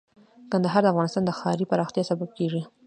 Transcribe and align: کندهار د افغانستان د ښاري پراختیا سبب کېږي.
کندهار 0.51 0.81
د 0.83 0.87
افغانستان 0.93 1.23
د 1.25 1.31
ښاري 1.39 1.65
پراختیا 1.71 2.03
سبب 2.11 2.29
کېږي. 2.37 2.61